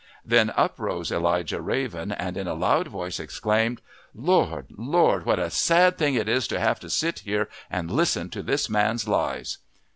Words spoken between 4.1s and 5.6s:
"Lord, Lord, what a